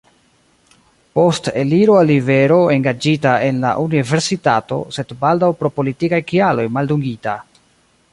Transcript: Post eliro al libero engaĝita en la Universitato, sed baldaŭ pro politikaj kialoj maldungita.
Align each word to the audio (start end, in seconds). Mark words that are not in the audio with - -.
Post 1.17 1.49
eliro 1.63 1.97
al 1.99 2.07
libero 2.11 2.57
engaĝita 2.75 3.33
en 3.49 3.59
la 3.65 3.73
Universitato, 3.83 4.79
sed 4.97 5.13
baldaŭ 5.27 5.51
pro 5.61 5.71
politikaj 5.77 6.21
kialoj 6.33 6.67
maldungita. 6.79 7.37